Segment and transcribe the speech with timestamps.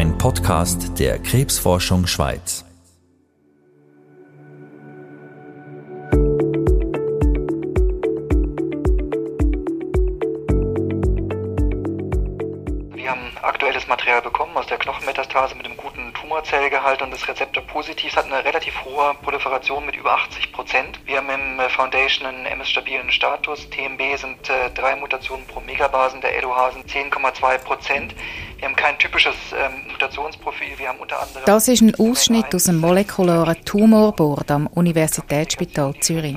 [0.00, 2.64] ein Podcast der Krebsforschung Schweiz.
[12.94, 15.89] Wir haben aktuelles Material bekommen aus der Knochenmetastase mit einem guten
[16.30, 21.00] Tumorzellgehalt und das Rezeptor positiv hat eine relativ hohe Proliferation mit über 80 Prozent.
[21.04, 23.68] Wir haben im äh, Foundation einen MS-stabilen Status.
[23.68, 28.14] TMB sind äh, drei Mutationen pro Megabasen, der LOH sind 10,2 Prozent.
[28.58, 30.78] Wir haben kein typisches ähm, Mutationsprofil.
[30.78, 31.42] Wir haben unter anderem.
[31.46, 36.36] Das ist ein Ausschnitt aus einem molekularen Tumorboard am Universitätsspital Zürich.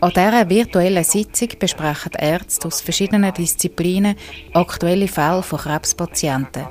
[0.00, 4.16] An dieser virtuellen Sitzung besprechen Ärzte aus verschiedenen Disziplinen
[4.54, 6.68] aktuelle Fälle von Krebspatienten.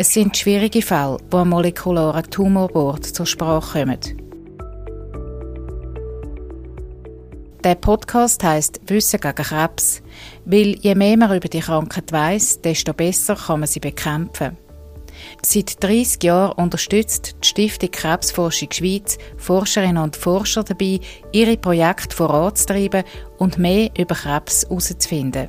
[0.00, 3.98] Es sind schwierige Fälle, die am molekularen Tumorboard zur Sprache kommen.
[7.64, 10.00] Der Podcast heißt Wissen gegen Krebs,
[10.44, 14.56] weil je mehr man über die Krankheit weiß, desto besser kann man sie bekämpfen.
[15.42, 21.00] Seit 30 Jahren unterstützt die Stiftung Krebsforschung Schweiz Forscherinnen und Forscher dabei,
[21.32, 23.02] ihre Projekte voranzutreiben
[23.38, 25.48] und mehr über Krebs herauszufinden.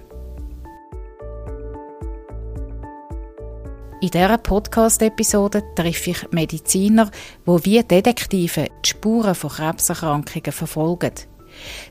[4.01, 7.11] In dieser Podcast-Episode treffe ich Mediziner,
[7.45, 11.11] die wie Detektive die Spuren von Krebserkrankungen verfolgen.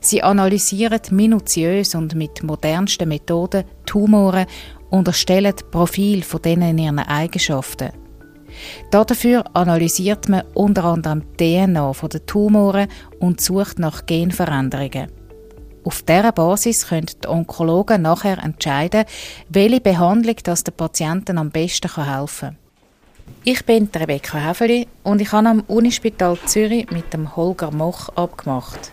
[0.00, 4.46] Sie analysieren minutiös und mit modernsten Methoden Tumoren
[4.88, 7.90] und erstellen Profil von denen in ihren Eigenschaften.
[8.90, 15.17] Dafür analysiert man unter anderem die DNA der Tumoren und sucht nach Genveränderungen.
[15.88, 19.06] Auf dieser Basis können die Onkologen nachher entscheiden,
[19.48, 22.56] welche Behandlung das den Patienten am besten helfen kann.
[23.42, 28.92] Ich bin Rebecca Häfeli und ich habe am Unispital Zürich mit dem Holger Moch abgemacht.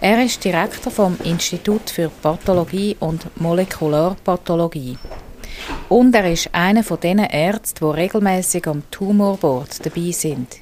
[0.00, 4.98] Er ist Direktor vom Institut für Pathologie und Molekularpathologie.
[5.88, 10.58] Und er ist einer von den Ärzten, die regelmäßig am Tumorboard dabei sind.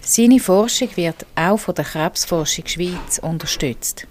[0.00, 4.06] Seine Forschung wird auch von der Krebsforschung Schweiz unterstützt.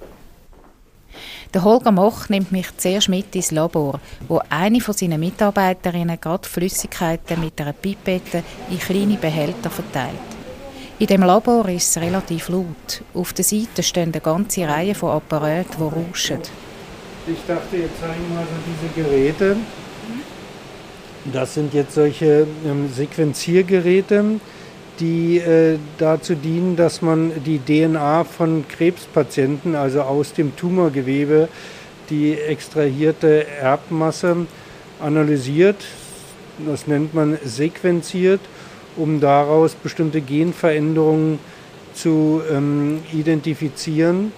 [1.56, 6.50] Der Holger Moch nimmt mich zuerst mit ins Labor, wo eine von seinen Mitarbeiterinnen gerade
[6.50, 10.20] Flüssigkeiten mit einer Pipette in kleine Behälter verteilt.
[11.00, 13.02] In dem Labor ist es relativ laut.
[13.14, 16.42] Auf der Seite stehen eine ganze Reihe von Apparaten, die rauschen.
[17.26, 19.56] Ich dachte, jetzt zeigen wir so diese Geräte.
[21.32, 24.42] Das sind jetzt solche ähm, Sequenziergeräte,
[25.00, 31.50] die äh, dazu dienen, dass man die DNA von Krebspatienten, also aus dem Tumorgewebe,
[32.10, 34.48] die extrahierte Erbmasse
[35.00, 35.78] analysiert.
[36.66, 38.40] Das nennt man sequenziert
[38.96, 41.40] um daraus bestimmte Genveränderungen
[41.94, 44.32] zu ähm, identifizieren.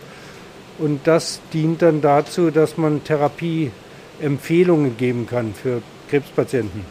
[0.79, 6.85] Und das dient dann dazu, dass man Therapieempfehlungen geben kann für Krebspatienten.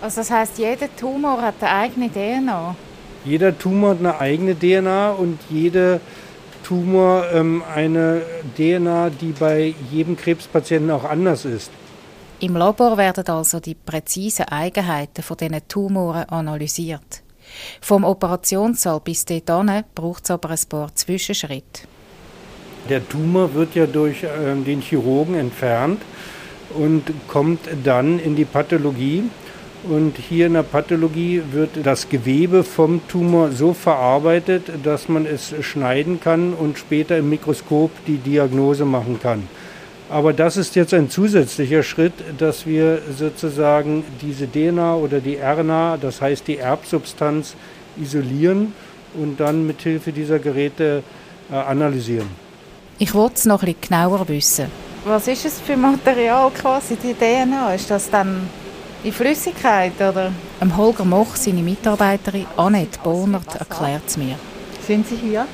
[0.00, 2.76] Also das heißt, jeder Tumor hat eine eigene DNA?
[3.24, 6.00] Jeder Tumor hat eine eigene DNA und jeder
[6.64, 8.22] Tumor ähm, eine
[8.56, 11.70] DNA, die bei jedem Krebspatienten auch anders ist.
[12.40, 17.22] Im Labor werden also die präzisen Eigenheiten von diesen Tumoren analysiert.
[17.80, 21.82] Vom Operationssaal bis dorthin braucht es aber ein paar Zwischenschritte.
[22.88, 24.28] Der Tumor wird ja durch äh,
[24.66, 26.02] den Chirurgen entfernt
[26.74, 29.24] und kommt dann in die Pathologie.
[29.88, 35.54] Und hier in der Pathologie wird das Gewebe vom Tumor so verarbeitet, dass man es
[35.60, 39.48] schneiden kann und später im Mikroskop die Diagnose machen kann.
[40.08, 45.96] Aber das ist jetzt ein zusätzlicher Schritt, dass wir sozusagen diese DNA oder die RNA,
[45.96, 47.54] das heißt die Erbsubstanz,
[48.00, 48.74] isolieren
[49.14, 51.02] und dann mit Hilfe dieser Geräte
[51.50, 52.28] äh, analysieren.
[52.98, 54.66] Ich wollte es noch ein bisschen genauer wissen.
[55.04, 57.74] Was ist es für Material quasi, die DNA?
[57.74, 58.48] Ist das dann
[59.04, 60.32] die Flüssigkeit oder?
[60.60, 64.36] Am Holger Moch, seine Mitarbeiterin Annette Bonert, erklärt es mir.
[64.86, 65.46] Sind Sie hier?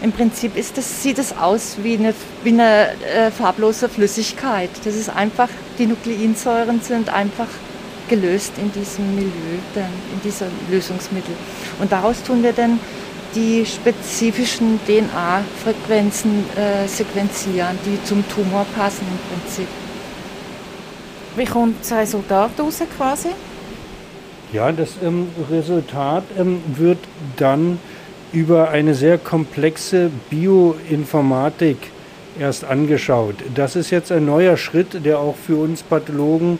[0.00, 4.70] Im Prinzip das, sieht es aus wie eine, wie eine äh, farblose Flüssigkeit.
[4.84, 7.48] Das ist einfach, die Nukleinsäuren sind einfach
[8.08, 11.34] gelöst in diesem Milieu, in diesem Lösungsmittel.
[11.80, 12.78] Und daraus tun wir dann
[13.34, 19.66] die spezifischen DNA-Frequenzen äh, sequenzieren, die zum Tumor passen im Prinzip.
[21.38, 23.28] Wie kommt das Resultat raus quasi?
[24.52, 26.98] Ja, das ähm, Resultat ähm, wird
[27.36, 27.78] dann
[28.32, 31.76] über eine sehr komplexe Bioinformatik
[32.40, 33.36] erst angeschaut.
[33.54, 36.58] Das ist jetzt ein neuer Schritt, der auch für uns Pathologen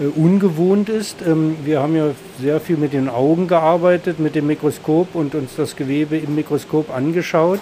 [0.00, 1.22] äh, ungewohnt ist.
[1.24, 2.10] Ähm, wir haben ja
[2.40, 6.92] sehr viel mit den Augen gearbeitet, mit dem Mikroskop und uns das Gewebe im Mikroskop
[6.92, 7.60] angeschaut.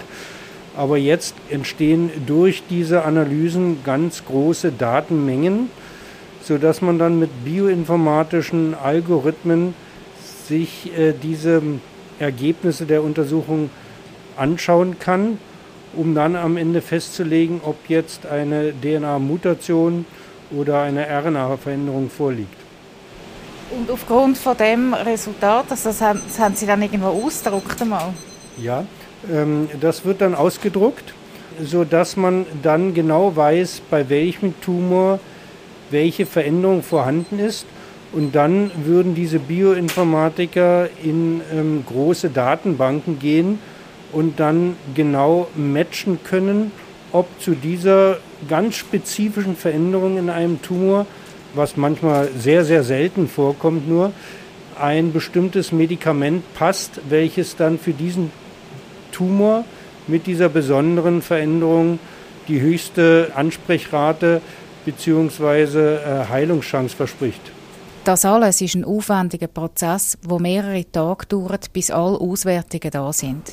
[0.75, 5.69] Aber jetzt entstehen durch diese Analysen ganz große Datenmengen,
[6.47, 9.75] sodass man dann mit bioinformatischen Algorithmen
[10.47, 11.61] sich äh, diese
[12.21, 13.69] Ergebnisse der Untersuchung
[14.37, 15.39] anschauen kann,
[15.97, 20.05] um dann am Ende festzulegen, ob jetzt eine DNA-Mutation
[20.57, 22.57] oder eine RNA-Veränderung vorliegt.
[23.71, 28.13] Und aufgrund von dem Resultat, also das, haben, das haben Sie dann irgendwo ausgedruckt einmal?
[28.57, 28.85] Ja,
[29.33, 31.13] ähm, das wird dann ausgedruckt,
[31.61, 35.19] sodass man dann genau weiß, bei welchem Tumor
[35.91, 37.67] welche Veränderung vorhanden ist.
[38.13, 43.59] Und dann würden diese Bioinformatiker in ähm, große Datenbanken gehen
[44.13, 46.71] und dann genau matchen können,
[47.13, 48.19] ob zu dieser
[48.49, 51.07] ganz spezifischen Veränderung in einem Tumor,
[51.55, 54.13] was manchmal sehr, sehr selten vorkommt, nur
[54.81, 58.31] ein bestimmtes Medikament passt, welches dann für diesen
[59.11, 59.65] Tumor
[60.07, 61.99] mit dieser besonderen Veränderung
[62.49, 64.41] die höchste Ansprechrate
[64.87, 65.97] bzw.
[65.97, 67.43] Äh, Heilungschance verspricht.
[68.05, 73.53] Das alles ist ein aufwendiger Prozess, wo mehrere Tage dauert, bis alle Auswertungen da sind.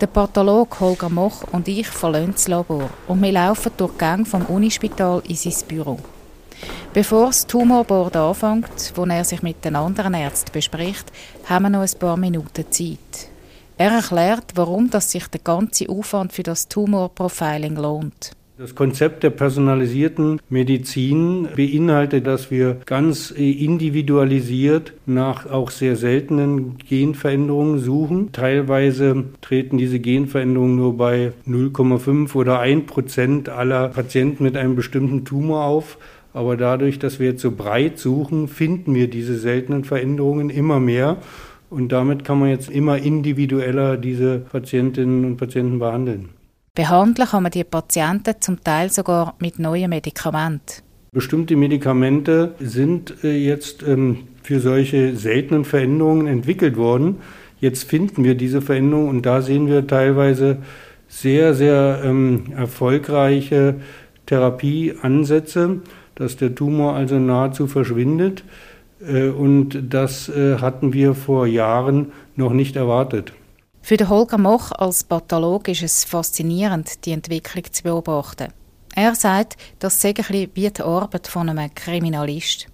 [0.00, 4.24] Der Pathologe Holger Moch und ich verlassen das Labor und wir laufen durch die Gänge
[4.24, 5.98] vom Unispital in sein Büro.
[6.92, 11.12] Bevor das Tumorboard anfängt, wo er sich mit den anderen Ärzten bespricht,
[11.46, 13.28] haben wir noch ein paar Minuten Zeit.
[13.76, 18.30] Er erklärt, warum das sich der ganze Aufwand für das Tumorprofiling lohnt.
[18.56, 27.80] Das Konzept der personalisierten Medizin beinhaltet, dass wir ganz individualisiert nach auch sehr seltenen Genveränderungen
[27.80, 28.30] suchen.
[28.30, 35.24] Teilweise treten diese Genveränderungen nur bei 0,5 oder 1 Prozent aller Patienten mit einem bestimmten
[35.24, 35.98] Tumor auf.
[36.32, 41.16] Aber dadurch, dass wir jetzt so breit suchen, finden wir diese seltenen Veränderungen immer mehr.
[41.70, 46.28] Und damit kann man jetzt immer individueller diese Patientinnen und Patienten behandeln.
[46.76, 50.82] Behandeln kann man die Patienten zum Teil sogar mit neuen Medikamenten.
[51.12, 57.18] Bestimmte Medikamente sind äh, jetzt ähm, für solche seltenen Veränderungen entwickelt worden.
[57.60, 60.58] Jetzt finden wir diese Veränderungen und da sehen wir teilweise
[61.06, 63.76] sehr, sehr ähm, erfolgreiche
[64.26, 65.80] Therapieansätze,
[66.16, 68.42] dass der Tumor also nahezu verschwindet.
[69.00, 73.32] Äh, und das äh, hatten wir vor Jahren noch nicht erwartet.
[73.86, 78.48] Für den Holger Moch als Pathologe ist es faszinierend, die Entwicklung zu beobachten.
[78.94, 82.68] Er sagt, das sei ein wie die Arbeit von einem Kriminalist.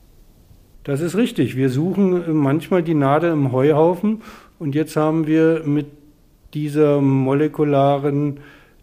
[0.85, 1.57] Das ist richtig.
[1.57, 4.23] Wir suchen manchmal die Nadel im Heuhaufen
[4.61, 5.87] und jetzt haben wir mit
[6.55, 8.39] dieser molekularen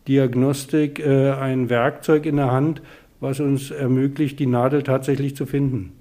[0.09, 2.81] Diagnostik äh, ein Werkzeug in der Hand,
[3.21, 5.96] was uns ermöglicht, die Nadel tatsächlich zu finden.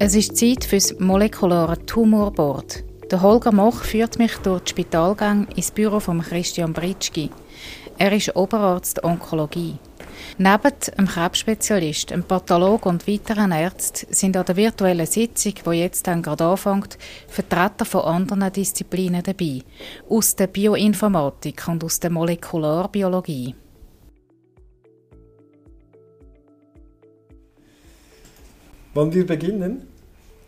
[0.00, 2.84] Es ist Zeit für das molekulare Tumorboard.
[3.10, 7.30] Der Holger Moch führt mich durch die Spitalgang ins Büro von Christian Britschki.
[7.98, 9.74] Er ist Oberarzt Onkologie.
[10.38, 16.06] Neben dem Krebsspezialist, einem Pathologen und weiteren Ärzten sind an der virtuellen Sitzung, die jetzt
[16.06, 16.96] dann gerade anfängt,
[17.26, 19.62] Vertreter von anderen Disziplinen dabei,
[20.08, 23.56] aus der Bioinformatik und aus der Molekularbiologie.
[28.98, 29.86] Wollen wir beginnen?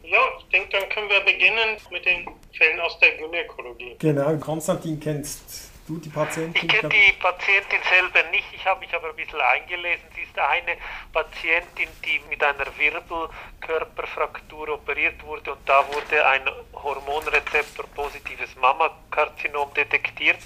[0.03, 3.95] Ja, ich denke, dann können wir beginnen mit den Fällen aus der Gynäkologie.
[4.01, 6.69] Genau, Konstantin, kennst du die Patientin?
[6.69, 10.03] Ich kenne die Patientin selber nicht, ich habe mich aber ein bisschen eingelesen.
[10.17, 10.77] Sie ist eine
[11.13, 16.43] Patientin, die mit einer Wirbelkörperfraktur operiert wurde und da wurde ein
[16.73, 20.43] Hormonrezeptor positives Mammakarzinom detektiert.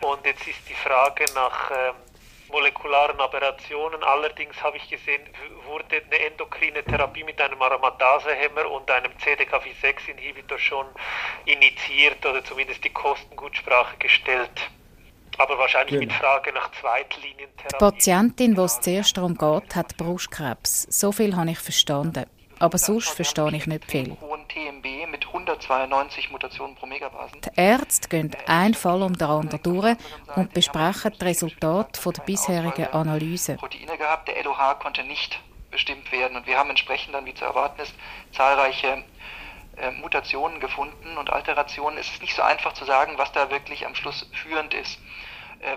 [0.00, 2.05] Und jetzt ist die Frage nach ähm,
[2.50, 4.02] molekularen Aberrationen.
[4.02, 5.22] Allerdings habe ich gesehen,
[5.64, 10.86] wurde eine endokrine Therapie mit einem Aromatasehemmer und einem CDKV6-Inhibitor schon
[11.44, 14.70] initiiert oder zumindest die Kostengutsprache gestellt.
[15.38, 16.06] Aber wahrscheinlich genau.
[16.06, 17.72] mit Frage nach Zweitlinientherapie.
[17.72, 20.86] Die Patientin, die es zuerst darum geht, hat Brustkrebs.
[20.88, 22.24] So viel habe ich verstanden.
[22.58, 24.16] Aber sonst verstehe ich nicht viel.
[24.56, 27.40] TMB mit 192 Mutationen pro Megabasen.
[27.42, 29.96] Die Ärzte gehen einen Fall um den anderen durch
[30.34, 33.56] und besprechen die Resultate der bisherigen Analyse.
[33.56, 35.38] Proteine gehabt, der LOH konnte nicht
[35.70, 37.94] bestimmt werden und wir haben entsprechend dann, wie zu erwarten ist,
[38.32, 39.04] zahlreiche
[39.76, 41.98] äh, Mutationen gefunden und Alterationen.
[41.98, 44.98] Es ist nicht so einfach zu sagen, was da wirklich am Schluss führend ist.
[45.60, 45.76] Äh,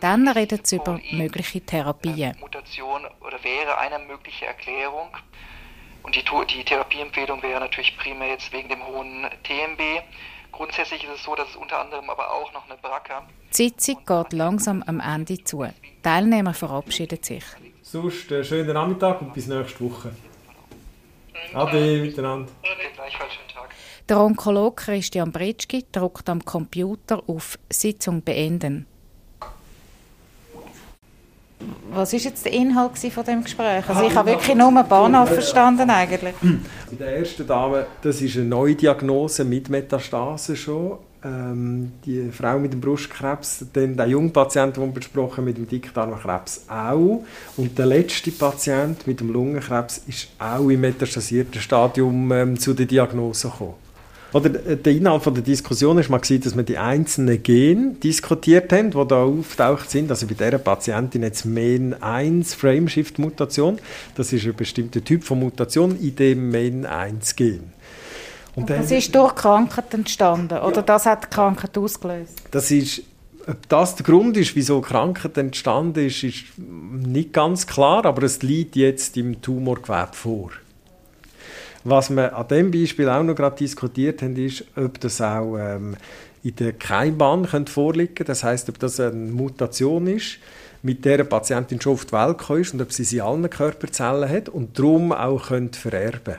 [0.00, 2.34] Dann redet sie über mögliche Therapien.
[2.34, 5.16] Äh, Mutation oder wäre eine mögliche Erklärung.
[6.08, 6.24] Und die,
[6.56, 10.02] die Therapieempfehlung wäre natürlich primär jetzt wegen dem hohen TMB.
[10.50, 13.26] Grundsätzlich ist es so, dass es unter anderem aber auch noch eine BRCA.
[13.50, 15.64] Die Sitzung geht langsam am Ende zu.
[15.64, 17.44] Die Teilnehmer verabschieden sich.
[17.82, 20.12] Sonst einen schönen Nachmittag und bis nächste Woche.
[21.52, 22.50] Ade miteinander.
[22.62, 22.90] Ade.
[22.94, 23.68] Gleichfalls schönen Tag.
[24.08, 28.86] Der Onkologe Christian Britschki drückt am Computer auf Sitzung beenden.
[31.92, 33.88] Was ist jetzt der Inhalt von dem Gespräch?
[33.88, 36.34] Also ich habe wirklich nur Bahnhof verstanden eigentlich.
[36.40, 40.98] Bei der ersten Dame, das ist eine Neudiagnose mit Metastase schon.
[41.24, 45.66] Ähm, die Frau mit dem Brustkrebs, dann der junge Patient, den wir besprochen mit dem
[45.66, 47.24] Dickdarmkrebs auch.
[47.56, 52.86] Und der letzte Patient mit dem Lungenkrebs ist auch im metastasierten Stadium ähm, zu der
[52.86, 53.87] Diagnose gekommen.
[54.32, 58.90] Oder der Inhalt von der Diskussion ist mal dass wir die einzelnen Gene diskutiert haben,
[58.90, 60.10] die da auftaucht sind.
[60.10, 63.78] Also bei dieser Patientin jetzt MEN1 Frameshift-Mutation.
[64.14, 67.72] Das ist ein bestimmter Typ von Mutation in dem MEN1-Gen.
[68.54, 70.82] Und das ist durch Krankheit entstanden oder ja.
[70.82, 72.42] das hat die Krankheit ausgelöst?
[72.50, 73.02] Das ist
[73.46, 78.42] ob das der Grund ist, wieso Krankheit entstanden ist, ist nicht ganz klar, aber es
[78.42, 80.50] liegt jetzt im Tumorgewebe vor.
[81.88, 85.96] Was wir an diesem Beispiel auch noch gerade diskutiert haben, ist, ob das auch ähm,
[86.44, 88.24] in der Keimbahn vorliegen könnte.
[88.24, 90.36] Das heißt, ob das eine Mutation ist,
[90.82, 93.48] mit der eine Patientin schon auf die Welt ist und ob sie sie in allen
[93.48, 96.36] Körperzellen hat und darum auch könnte vererben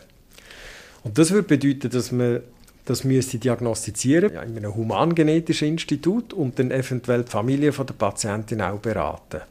[1.04, 2.42] Und das würde bedeuten, dass man
[2.86, 8.62] das müsste diagnostizieren ja, in einem humangenetischen Institut und dann eventuell die Familie der Patientin
[8.62, 9.42] auch beraten.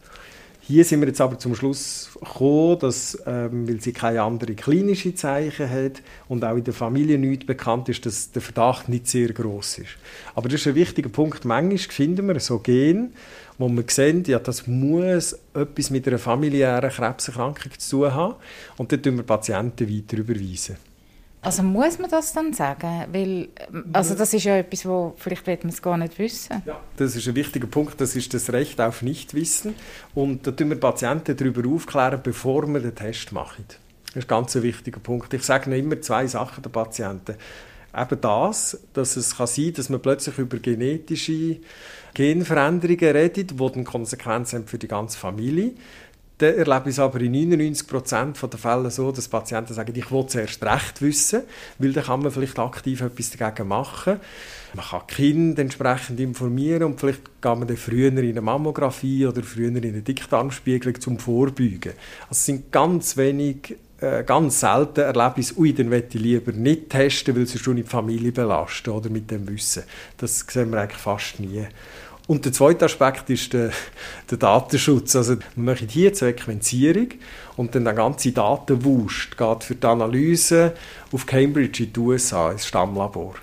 [0.68, 5.16] Hier sind wir jetzt aber zum Schluss gekommen, dass, ähm, weil sie keine anderen klinischen
[5.16, 9.32] Zeichen hat und auch in der Familie nichts bekannt ist, dass der Verdacht nicht sehr
[9.32, 9.96] groß ist.
[10.34, 11.46] Aber das ist ein wichtiger Punkt.
[11.46, 13.14] Manchmal finden wir so Gen,
[13.56, 18.34] wo wir sehen, ja, das muss etwas mit einer familiären Krebserkrankung zu tun haben.
[18.76, 20.76] Und dann überweisen wir Patienten weiter überweisen.
[21.40, 23.06] Also muss man das dann sagen?
[23.12, 23.48] Weil,
[23.92, 26.62] also das ist ja etwas, wo vielleicht wird man es gar nicht wissen.
[26.66, 29.74] Ja, das ist ein wichtiger Punkt, das ist das Recht auf Nichtwissen.
[30.14, 33.64] Und da tun wir Patienten darüber aufklären, bevor wir den Test machen.
[33.68, 35.32] Das ist ein ganz wichtiger Punkt.
[35.32, 37.36] Ich sage immer zwei Sachen den Patienten.
[37.96, 41.58] Eben das, dass es kann sein kann, dass man plötzlich über genetische
[42.14, 45.72] Genveränderungen redet, die dann Konsequenzen haben für die ganze Familie.
[46.38, 50.26] Dann erlebe ich es aber in 99% der Fälle so, dass Patienten sagen, ich will
[50.26, 51.42] zuerst recht wissen,
[51.78, 54.20] weil dann kann man vielleicht aktiv etwas dagegen machen.
[54.74, 59.42] Man kann Kinder entsprechend informieren und vielleicht geht man dann früher in eine Mammographie oder
[59.42, 61.92] früher in eine Dickdarmspiegelung zum Vorbeugen.
[62.22, 66.22] Also es sind ganz wenig äh, ganz selten erlebe ich es, ui, dann möchte ich
[66.22, 69.82] lieber nicht testen, weil sie schon die Familie belasten oder mit dem Wissen.
[70.18, 71.66] Das sehen wir eigentlich fast nie.
[72.28, 73.70] Und der zweite Aspekt ist der,
[74.30, 75.16] der Datenschutz.
[75.16, 77.08] Also wir machen hier Sequenzierung
[77.56, 80.74] und dann der ganze Datenwust geht für die Analyse
[81.10, 83.36] auf Cambridge in den USA, ins Stammlabor.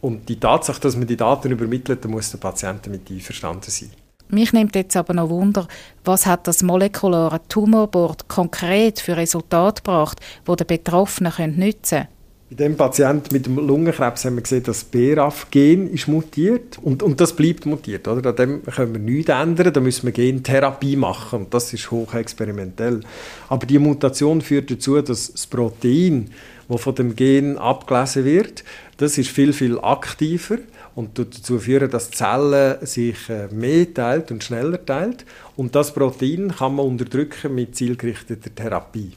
[0.00, 3.92] Und die Tatsache, dass man die Daten übermittelt, da muss der Patient damit einverstanden sein.
[4.28, 5.68] Mich nimmt jetzt aber noch Wunder,
[6.04, 12.21] was hat das molekulare Tumorboard konkret für Resultate gebracht, wo der Betroffene nützen können?
[12.52, 17.02] Bei dem Patienten mit dem Lungenkrebs haben wir gesehen, dass das BRAF-Gen ist mutiert und,
[17.02, 18.06] und das bleibt mutiert.
[18.06, 18.28] Oder?
[18.28, 23.00] An dem können wir nichts ändern, da müssen wir Gentherapie machen und das ist hochexperimentell.
[23.48, 26.28] Aber die Mutation führt dazu, dass das Protein,
[26.68, 28.64] das von dem Gen abgelesen wird,
[28.98, 30.58] das ist viel, viel aktiver
[30.94, 35.24] und dazu führen, dass die Zelle sich äh, mehr teilt und schneller teilt.
[35.56, 39.12] Und das Protein kann man unterdrücken mit zielgerichteter Therapie.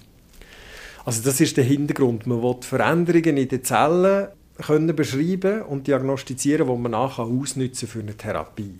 [1.06, 2.26] Also das ist der Hintergrund.
[2.26, 4.30] Man will Veränderungen in den Zellen
[4.66, 8.80] können beschreiben und diagnostizieren, die man nachher ausnutzen für eine Therapie.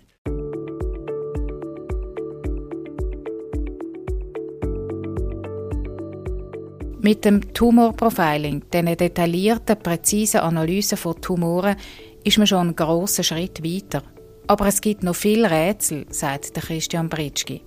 [7.00, 11.76] Mit dem Tumorprofiling, diesen detaillierten, präzisen Analysen von Tumoren,
[12.24, 14.02] ist man schon einen grossen Schritt weiter.
[14.48, 17.62] Aber es gibt noch viele Rätsel, sagt Christian Britschki.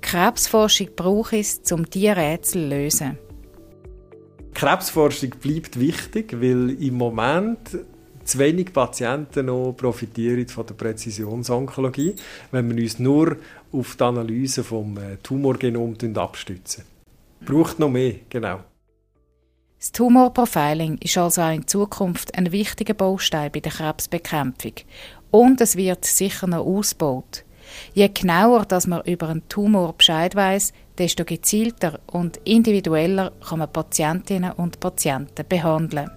[0.00, 3.18] Krebsforschung braucht es, um diese Rätsel zu lösen.
[4.54, 7.78] Krebsforschung bleibt wichtig, weil im Moment
[8.24, 12.14] zu wenig Patienten noch profitieren von der Präzisionsonkologie,
[12.50, 13.36] wenn wir uns nur
[13.72, 16.84] auf die Analyse vom äh, Tumorgenom abstützen.
[17.44, 18.60] Braucht noch mehr, genau.
[19.78, 24.74] Das Tumorprofiling ist also auch in Zukunft ein wichtiger Baustein bei der Krebsbekämpfung.
[25.30, 27.44] Und es wird sicher noch ausgebaut.
[27.94, 33.72] Je genauer dass man über einen Tumor Bescheid weiß, desto gezielter und individueller kann man
[33.72, 36.10] Patientinnen und Patienten behandeln.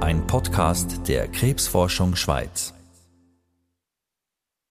[0.00, 2.75] Ein Podcast der Krebsforschung Schweiz.